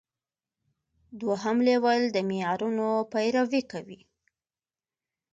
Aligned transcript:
دوهم 1.21 1.57
لیول 1.67 2.01
د 2.09 2.17
معیارونو 2.29 2.87
پیروي 3.11 3.61
کوي. 3.71 3.99